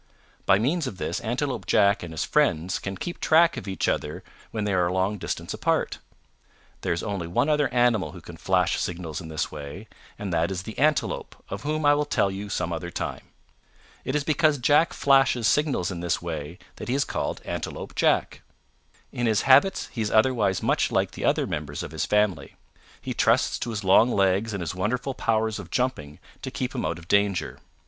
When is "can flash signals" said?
8.19-9.21